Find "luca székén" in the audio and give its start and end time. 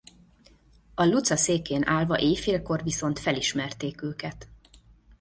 1.03-1.83